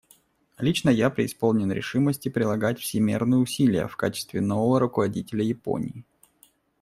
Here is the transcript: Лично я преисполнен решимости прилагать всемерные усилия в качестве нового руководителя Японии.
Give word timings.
Лично 0.57 0.89
я 0.89 1.11
преисполнен 1.11 1.71
решимости 1.71 2.27
прилагать 2.27 2.79
всемерные 2.79 3.37
усилия 3.39 3.87
в 3.87 3.95
качестве 3.97 4.41
нового 4.41 4.79
руководителя 4.79 5.43
Японии. 5.43 6.03